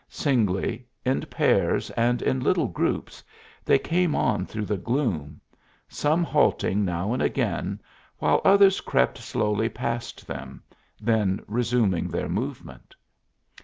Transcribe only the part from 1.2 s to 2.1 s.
pairs